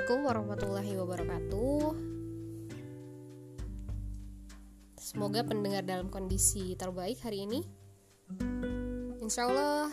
[0.00, 1.84] Assalamualaikum warahmatullahi wabarakatuh.
[4.96, 7.60] Semoga pendengar dalam kondisi terbaik hari ini.
[9.20, 9.92] Insya Allah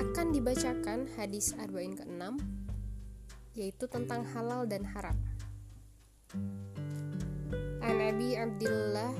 [0.00, 2.40] akan dibacakan hadis arba'in ke-6
[3.60, 5.20] yaitu tentang halal dan haram.
[7.84, 9.12] An Abi Abdullah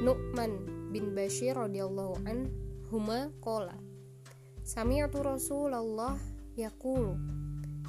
[0.00, 0.64] Nu'man
[0.96, 2.48] bin Bashir radhiyallahu an
[2.88, 3.76] huma qala
[4.64, 6.16] Sami'tu Rasulullah
[6.56, 7.35] yaqulu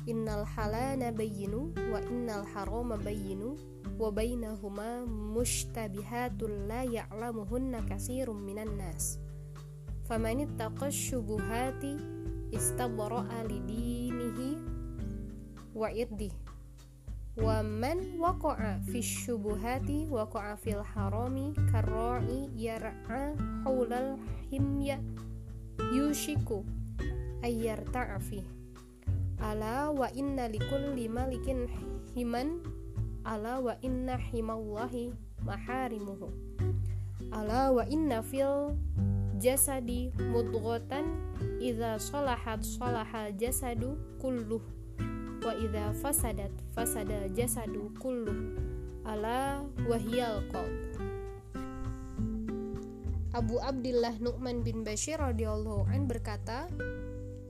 [0.08, 3.60] innal halana bayyinu wa innal harama bayyinu
[4.00, 9.20] wa bainahuma mushtabihatul la ya'lamuhunna katsirun minan nas.
[10.08, 12.00] Faman ittaqa syubuhati
[12.56, 14.56] istabra'a lidinihi
[15.76, 16.32] wa irdih
[17.38, 24.18] wa man waqa'a fi syubuhati waqa'a fil harami karra'i yar'a haulal
[24.50, 24.98] himya
[25.94, 26.66] yushiku
[27.46, 28.57] ayyarta'a fihi
[29.42, 31.70] ala wa inna likulli malikin
[32.14, 32.62] himan.
[33.28, 35.12] Ala wa inna himallahi
[35.44, 36.32] maharimuhu.
[37.36, 38.74] Ala wa inna fil
[39.38, 41.12] jasadi mudghatan.
[41.60, 44.64] Idza salahat salahal jasadu kulluh.
[45.44, 48.56] Wa idza fasadat fasada jasadu kulluh.
[49.08, 50.88] Ala wahyal qalb
[53.38, 56.66] Abu Abdullah Nu'man bin Bashir radhiyallahu an berkata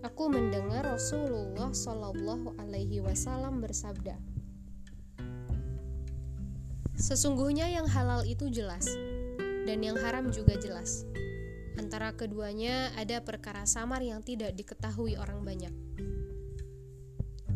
[0.08, 4.16] Aku mendengar Rasulullah Shallallahu Alaihi Wasallam bersabda,
[6.96, 8.88] Sesungguhnya yang halal itu jelas,
[9.68, 11.04] dan yang haram juga jelas.
[11.76, 15.76] Antara keduanya ada perkara samar yang tidak diketahui orang banyak.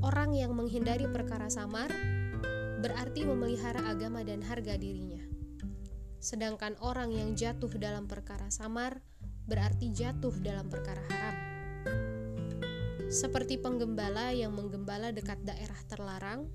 [0.04, 1.88] Orang yang menghindari perkara samar
[2.84, 5.24] berarti memelihara agama dan harga dirinya.
[6.20, 9.00] Sedangkan orang yang jatuh dalam perkara samar
[9.48, 11.51] berarti jatuh dalam perkara haram.
[13.12, 16.48] Seperti penggembala yang menggembala dekat daerah terlarang,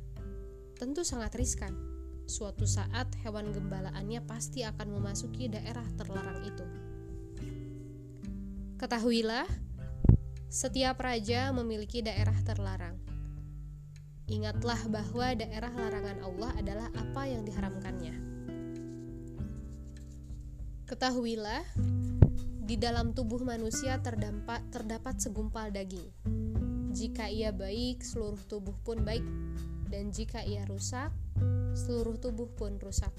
[0.81, 1.77] tentu sangat riskan.
[2.25, 6.65] Suatu saat hewan gembalaannya pasti akan memasuki daerah terlarang itu.
[8.81, 9.45] Ketahuilah,
[10.49, 12.97] setiap raja memiliki daerah terlarang.
[14.25, 18.17] Ingatlah bahwa daerah larangan Allah adalah apa yang diharamkannya.
[20.89, 21.69] Ketahuilah,
[22.65, 26.46] di dalam tubuh manusia terdapat, terdapat segumpal daging
[26.97, 29.21] jika ia baik, seluruh tubuh pun baik,
[29.93, 31.13] dan jika ia rusak,
[31.77, 33.13] seluruh tubuh pun rusak.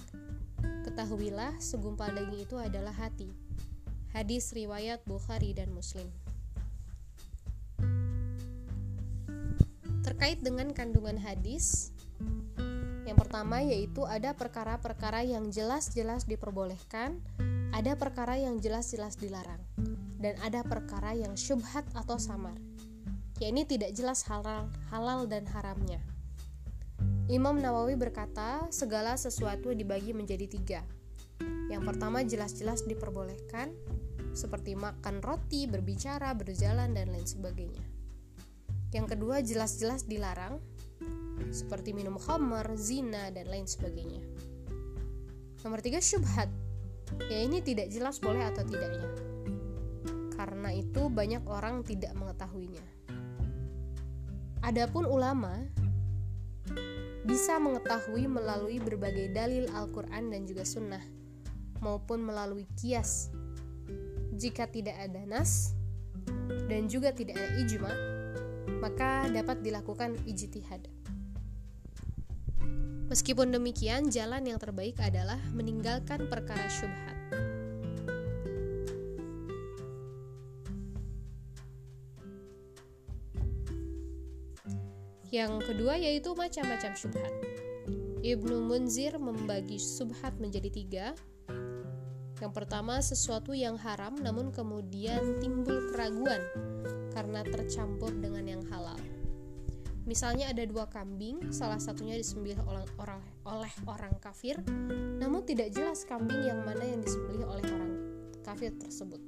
[0.82, 3.30] Ketahuilah, segumpal daging itu adalah hati.
[4.18, 6.10] Hadis riwayat Bukhari dan Muslim.
[10.02, 11.94] Terkait dengan kandungan hadis,
[13.06, 17.22] yang pertama yaitu ada perkara-perkara yang jelas-jelas diperbolehkan,
[17.78, 19.62] ada perkara yang jelas-jelas dilarang,
[20.18, 22.58] dan ada perkara yang syubhat atau samar
[23.38, 26.02] ya ini tidak jelas halal, halal dan haramnya.
[27.28, 30.82] Imam Nawawi berkata, segala sesuatu dibagi menjadi tiga.
[31.68, 33.76] Yang pertama jelas-jelas diperbolehkan,
[34.32, 37.84] seperti makan roti, berbicara, berjalan, dan lain sebagainya.
[38.96, 40.64] Yang kedua jelas-jelas dilarang,
[41.52, 44.24] seperti minum khamar, zina, dan lain sebagainya.
[45.68, 46.48] Nomor tiga syubhat,
[47.28, 49.10] ya ini tidak jelas boleh atau tidaknya.
[50.32, 52.97] Karena itu banyak orang tidak mengetahuinya.
[54.68, 55.64] Adapun ulama
[57.24, 61.04] bisa mengetahui melalui berbagai dalil Al-Quran dan juga sunnah
[61.80, 63.32] maupun melalui kias
[64.36, 65.72] jika tidak ada nas
[66.68, 67.94] dan juga tidak ada ijma
[68.84, 70.84] maka dapat dilakukan ijtihad
[73.08, 77.17] Meskipun demikian, jalan yang terbaik adalah meninggalkan perkara syubhat.
[85.38, 87.30] Yang kedua yaitu macam-macam syubhat.
[88.26, 91.06] Ibnu Munzir membagi syubhat menjadi tiga.
[92.42, 96.42] Yang pertama sesuatu yang haram namun kemudian timbul keraguan
[97.14, 98.98] karena tercampur dengan yang halal.
[100.10, 102.88] Misalnya ada dua kambing, salah satunya disembelih oleh
[103.86, 104.58] orang kafir,
[105.22, 107.94] namun tidak jelas kambing yang mana yang disembelih oleh orang
[108.42, 109.20] kafir tersebut.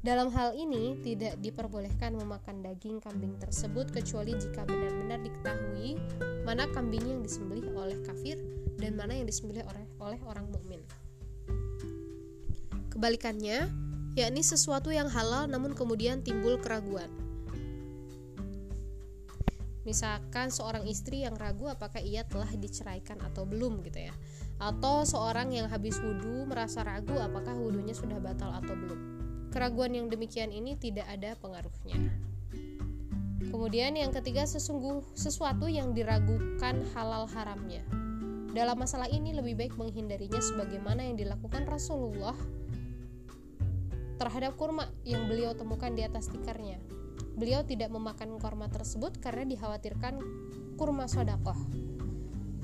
[0.00, 6.00] Dalam hal ini, tidak diperbolehkan memakan daging kambing tersebut kecuali jika benar-benar diketahui
[6.48, 8.40] mana kambing yang disembelih oleh kafir
[8.80, 9.60] dan mana yang disembelih
[10.00, 10.80] oleh, orang mukmin.
[12.88, 13.68] Kebalikannya,
[14.16, 17.12] yakni sesuatu yang halal namun kemudian timbul keraguan.
[19.84, 24.14] Misalkan seorang istri yang ragu apakah ia telah diceraikan atau belum gitu ya.
[24.56, 29.20] Atau seorang yang habis wudhu merasa ragu apakah wudhunya sudah batal atau belum
[29.50, 31.98] Keraguan yang demikian ini tidak ada pengaruhnya.
[33.50, 37.82] Kemudian yang ketiga sesungguh sesuatu yang diragukan halal haramnya.
[38.54, 42.34] Dalam masalah ini lebih baik menghindarinya sebagaimana yang dilakukan Rasulullah
[44.22, 46.78] terhadap kurma yang beliau temukan di atas tikarnya.
[47.34, 50.22] Beliau tidak memakan kurma tersebut karena dikhawatirkan
[50.78, 51.56] kurma sodakoh.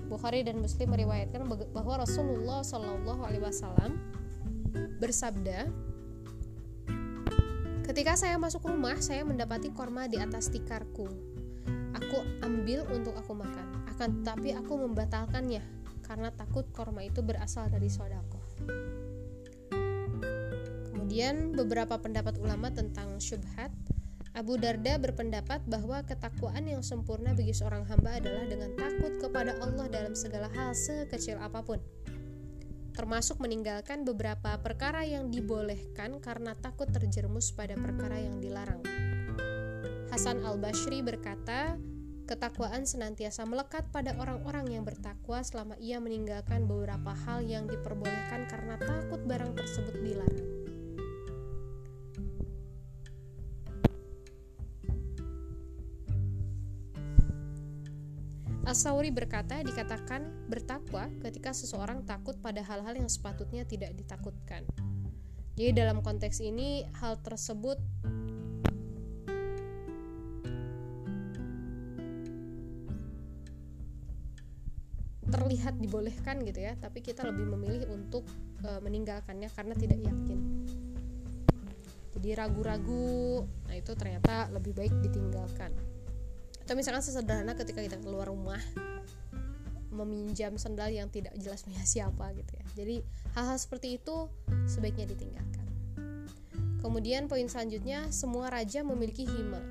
[0.06, 3.99] Bukhari dan Muslim meriwayatkan bahwa Rasulullah Shallallahu Alaihi Wasallam
[5.03, 5.67] bersabda,
[7.87, 11.06] Ketika saya masuk rumah, saya mendapati korma di atas tikarku.
[11.94, 15.62] Aku ambil untuk aku makan, akan tetapi aku membatalkannya
[16.03, 18.43] karena takut korma itu berasal dari sodako.
[20.91, 23.71] Kemudian beberapa pendapat ulama tentang syubhat.
[24.35, 29.87] Abu Darda berpendapat bahwa ketakwaan yang sempurna bagi seorang hamba adalah dengan takut kepada Allah
[29.89, 31.79] dalam segala hal sekecil apa pun
[32.96, 38.81] termasuk meninggalkan beberapa perkara yang dibolehkan karena takut terjerumus pada perkara yang dilarang.
[40.08, 41.76] Hasan al-Bashri berkata,
[42.26, 48.75] ketakwaan senantiasa melekat pada orang-orang yang bertakwa selama ia meninggalkan beberapa hal yang diperbolehkan karena
[48.81, 50.66] takut barang tersebut dilarang.
[58.67, 64.67] As-Sawri berkata dikatakan bertakwa ketika seseorang takut pada hal-hal yang sepatutnya tidak ditakutkan.
[65.55, 67.79] Jadi dalam konteks ini hal tersebut
[75.31, 78.27] terlihat dibolehkan gitu ya, tapi kita lebih memilih untuk
[78.67, 80.39] e, meninggalkannya karena tidak yakin.
[82.19, 85.71] Jadi ragu-ragu, nah itu ternyata lebih baik ditinggalkan
[86.67, 88.59] atau misalkan sesederhana ketika kita keluar rumah
[89.95, 92.67] meminjam sendal yang tidak jelas punya siapa gitu ya.
[92.75, 92.97] Jadi
[93.39, 94.27] hal-hal seperti itu
[94.67, 95.63] sebaiknya ditinggalkan.
[96.83, 99.63] Kemudian poin selanjutnya semua raja memiliki hima.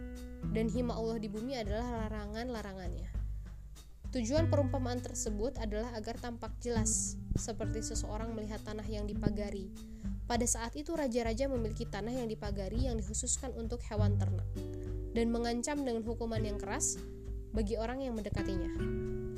[0.55, 3.11] Dan hima Allah di bumi adalah larangan-larangannya.
[4.15, 9.67] Tujuan perumpamaan tersebut adalah agar tampak jelas, seperti seseorang melihat tanah yang dipagari.
[10.31, 14.47] Pada saat itu, raja-raja memiliki tanah yang dipagari yang dikhususkan untuk hewan ternak
[15.15, 16.99] dan mengancam dengan hukuman yang keras
[17.55, 18.67] bagi orang yang mendekatinya.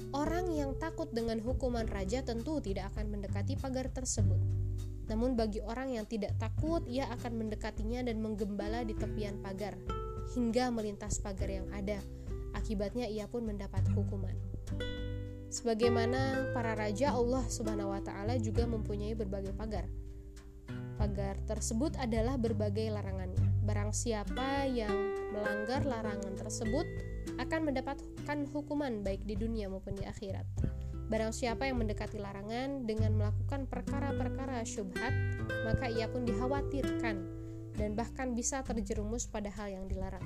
[0.09, 4.41] Orang yang takut dengan hukuman raja tentu tidak akan mendekati pagar tersebut.
[5.07, 9.77] Namun bagi orang yang tidak takut, ia akan mendekatinya dan menggembala di tepian pagar
[10.35, 12.01] hingga melintas pagar yang ada.
[12.57, 14.33] Akibatnya ia pun mendapat hukuman.
[15.47, 19.87] Sebagaimana para raja Allah Subhanahu wa taala juga mempunyai berbagai pagar.
[20.99, 23.46] Pagar tersebut adalah berbagai larangannya.
[23.67, 24.95] Barang siapa yang
[25.35, 26.87] melanggar larangan tersebut
[27.35, 30.47] akan mendapatkan hukuman baik di dunia maupun di akhirat.
[31.11, 35.11] Barang siapa yang mendekati larangan dengan melakukan perkara-perkara syubhat,
[35.67, 37.15] maka ia pun dikhawatirkan
[37.75, 40.23] dan bahkan bisa terjerumus pada hal yang dilarang.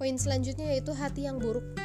[0.00, 1.76] Poin selanjutnya yaitu hati yang buruk.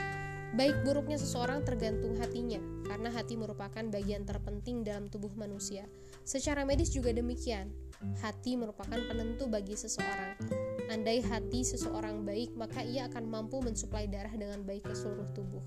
[0.56, 5.84] Baik buruknya seseorang tergantung hatinya, karena hati merupakan bagian terpenting dalam tubuh manusia.
[6.24, 7.83] Secara medis juga demikian.
[8.20, 10.36] Hati merupakan penentu bagi seseorang.
[10.92, 15.64] Andai hati seseorang baik, maka ia akan mampu mensuplai darah dengan baik ke seluruh tubuh.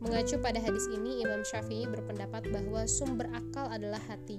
[0.00, 4.38] Mengacu pada hadis ini, Imam Syafi'i berpendapat bahwa sumber akal adalah hati.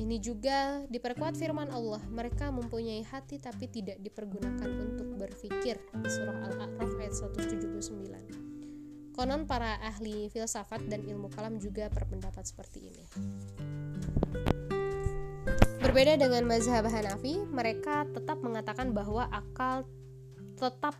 [0.00, 5.76] Ini juga diperkuat firman Allah, mereka mempunyai hati tapi tidak dipergunakan untuk berfikir.
[6.02, 9.12] Surah Al-A'raf ayat 179.
[9.12, 13.04] Konon para ahli filsafat dan ilmu kalam juga berpendapat seperti ini.
[15.92, 19.84] Berbeda dengan mazhab Hanafi, mereka tetap mengatakan bahwa akal
[20.56, 20.96] tetap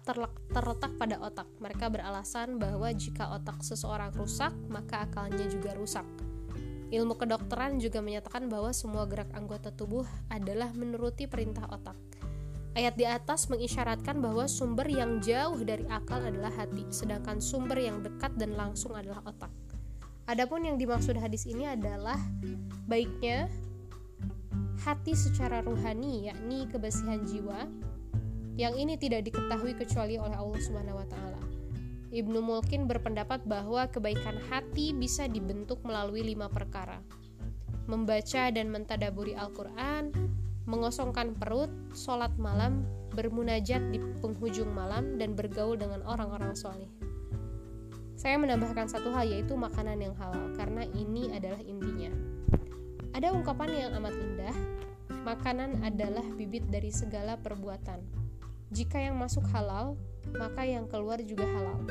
[0.53, 1.49] terletak pada otak.
[1.65, 6.05] Mereka beralasan bahwa jika otak seseorang rusak, maka akalnya juga rusak.
[6.93, 11.97] Ilmu kedokteran juga menyatakan bahwa semua gerak anggota tubuh adalah menuruti perintah otak.
[12.77, 18.05] Ayat di atas mengisyaratkan bahwa sumber yang jauh dari akal adalah hati, sedangkan sumber yang
[18.05, 19.49] dekat dan langsung adalah otak.
[20.29, 22.21] Adapun yang dimaksud hadis ini adalah
[22.85, 23.49] baiknya
[24.81, 27.69] hati secara ruhani yakni kebersihan jiwa
[28.57, 31.41] yang ini tidak diketahui kecuali oleh Allah Subhanahu wa taala.
[32.13, 37.01] Ibnu Mulkin berpendapat bahwa kebaikan hati bisa dibentuk melalui lima perkara.
[37.89, 40.13] Membaca dan mentadaburi Al-Quran,
[40.69, 42.85] mengosongkan perut, sholat malam,
[43.17, 46.93] bermunajat di penghujung malam, dan bergaul dengan orang-orang soleh.
[48.13, 52.13] Saya menambahkan satu hal yaitu makanan yang halal, karena ini adalah intinya.
[53.23, 54.57] Ada ungkapan yang amat indah,
[55.23, 58.03] makanan adalah bibit dari segala perbuatan.
[58.75, 59.95] Jika yang masuk halal,
[60.35, 61.87] maka yang keluar juga halal.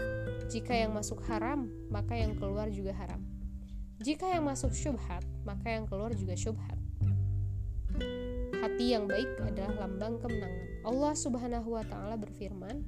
[0.52, 3.24] Jika yang masuk haram, maka yang keluar juga haram.
[4.04, 6.76] Jika yang masuk syubhat, maka yang keluar juga syubhat.
[8.60, 10.84] Hati yang baik adalah lambang kemenangan.
[10.84, 12.84] Allah Subhanahu wa taala berfirman,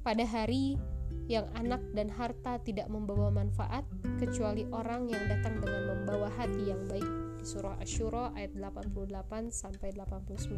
[0.00, 0.80] "Pada hari
[1.28, 3.84] yang anak dan harta tidak membawa manfaat
[4.16, 9.92] kecuali orang yang datang dengan membawa hati yang baik." Di surah Asy-Syura ayat 88 sampai
[9.92, 10.48] 89.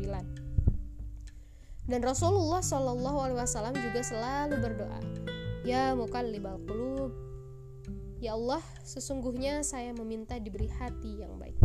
[1.83, 5.03] Dan Rasulullah Shallallahu alaihi wasallam juga selalu berdoa,
[5.67, 7.11] "Ya mukallibal qulub,
[8.23, 11.59] Ya Allah, sesungguhnya saya meminta diberi hati yang baik.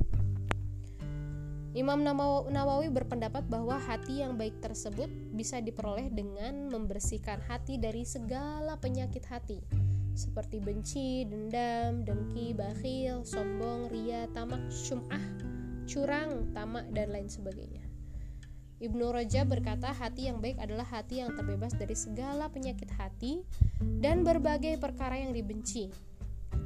[1.77, 8.73] Imam Nawawi berpendapat bahwa hati yang baik tersebut bisa diperoleh dengan membersihkan hati dari segala
[8.81, 9.80] penyakit hati
[10.13, 15.25] seperti benci, dendam, dengki, bakhil, sombong, ria, tamak, syum'ah,
[15.87, 17.83] curang, tamak, dan lain sebagainya.
[18.81, 23.45] Ibnu Rajab berkata hati yang baik adalah hati yang terbebas dari segala penyakit hati
[24.01, 25.93] dan berbagai perkara yang dibenci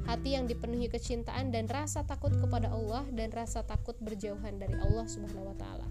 [0.06, 5.06] hati yang dipenuhi kecintaan dan rasa takut kepada Allah dan rasa takut berjauhan dari Allah
[5.10, 5.86] Subhanahu wa taala.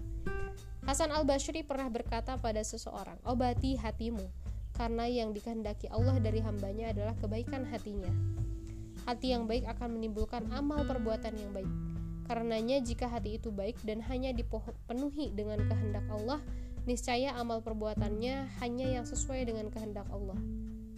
[0.88, 4.24] Hasan Al-Bashri pernah berkata pada seseorang, "Obati hatimu,
[4.76, 8.12] karena yang dikehendaki Allah dari hambanya adalah kebaikan hatinya."
[9.08, 11.70] Hati yang baik akan menimbulkan amal perbuatan yang baik.
[12.28, 16.42] Karenanya jika hati itu baik dan hanya dipenuhi dengan kehendak Allah,
[16.84, 20.38] niscaya amal perbuatannya hanya yang sesuai dengan kehendak Allah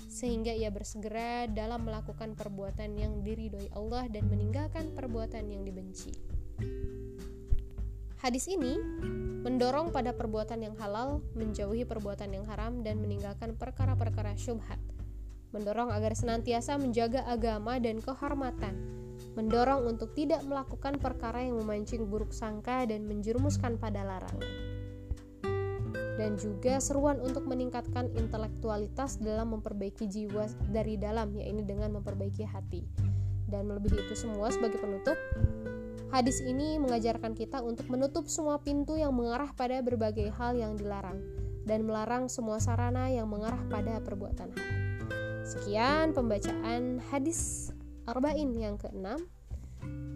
[0.08, 6.16] sehingga ia bersegera dalam melakukan perbuatan yang diridhoi Allah dan meninggalkan perbuatan yang dibenci.
[8.18, 8.74] Hadis ini
[9.46, 14.82] mendorong pada perbuatan yang halal, menjauhi perbuatan yang haram, dan meninggalkan perkara-perkara syubhat.
[15.54, 18.74] Mendorong agar senantiasa menjaga agama dan kehormatan.
[19.38, 24.78] Mendorong untuk tidak melakukan perkara yang memancing buruk sangka dan menjerumuskan pada larangan
[26.18, 32.82] dan juga seruan untuk meningkatkan intelektualitas dalam memperbaiki jiwa dari dalam yaitu dengan memperbaiki hati.
[33.46, 35.16] Dan melebihi itu semua sebagai penutup,
[36.08, 41.20] hadis ini mengajarkan kita untuk menutup semua pintu yang mengarah pada berbagai hal yang dilarang
[41.68, 44.78] dan melarang semua sarana yang mengarah pada perbuatan haram.
[45.44, 47.72] Sekian pembacaan hadis
[48.08, 49.20] Arba'in yang keenam.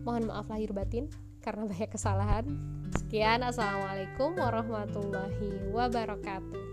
[0.04, 1.12] Mohon maaf lahir batin
[1.44, 2.44] karena banyak kesalahan.
[2.96, 6.71] Sekian, assalamualaikum warahmatullahi wabarakatuh.